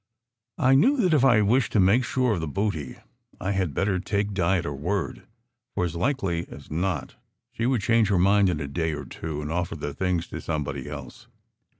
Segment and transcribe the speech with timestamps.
[0.57, 2.97] I knew that if I wished to make sure of the booty,
[3.39, 5.27] I had better take Di at her word,
[5.75, 7.17] for as likely as not
[7.51, 10.41] she would change her mind in a day or two, and offer the things to
[10.41, 11.27] somebody else.